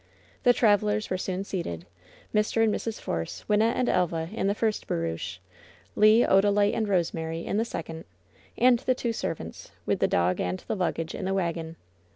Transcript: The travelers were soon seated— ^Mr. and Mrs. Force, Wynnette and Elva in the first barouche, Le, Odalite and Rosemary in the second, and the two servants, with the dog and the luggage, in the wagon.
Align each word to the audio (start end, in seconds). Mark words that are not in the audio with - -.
The 0.41 0.51
travelers 0.51 1.11
were 1.11 1.17
soon 1.19 1.43
seated— 1.43 1.85
^Mr. 2.33 2.63
and 2.63 2.73
Mrs. 2.73 2.99
Force, 2.99 3.45
Wynnette 3.47 3.75
and 3.75 3.87
Elva 3.87 4.29
in 4.33 4.47
the 4.47 4.55
first 4.55 4.87
barouche, 4.87 5.37
Le, 5.95 6.25
Odalite 6.27 6.73
and 6.73 6.87
Rosemary 6.89 7.45
in 7.45 7.57
the 7.57 7.65
second, 7.65 8.05
and 8.57 8.79
the 8.79 8.95
two 8.95 9.13
servants, 9.13 9.69
with 9.85 9.99
the 9.99 10.07
dog 10.07 10.39
and 10.41 10.57
the 10.67 10.75
luggage, 10.75 11.13
in 11.13 11.25
the 11.25 11.35
wagon. 11.35 11.75